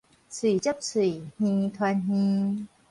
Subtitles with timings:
[0.31, 2.67] 喙接喙，耳傳耳